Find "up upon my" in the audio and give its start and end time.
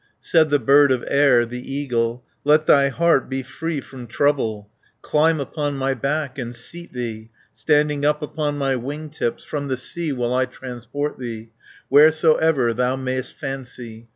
8.03-8.75